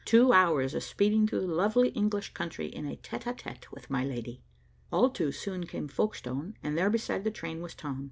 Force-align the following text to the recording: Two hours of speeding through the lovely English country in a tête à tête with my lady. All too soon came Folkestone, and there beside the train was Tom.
Two 0.03 0.33
hours 0.33 0.73
of 0.73 0.81
speeding 0.81 1.27
through 1.27 1.41
the 1.41 1.53
lovely 1.53 1.89
English 1.89 2.33
country 2.33 2.65
in 2.65 2.87
a 2.87 2.95
tête 2.95 3.25
à 3.31 3.37
tête 3.37 3.65
with 3.71 3.91
my 3.91 4.03
lady. 4.03 4.41
All 4.91 5.11
too 5.11 5.31
soon 5.31 5.67
came 5.67 5.87
Folkestone, 5.87 6.55
and 6.63 6.75
there 6.75 6.89
beside 6.89 7.23
the 7.23 7.29
train 7.29 7.61
was 7.61 7.75
Tom. 7.75 7.99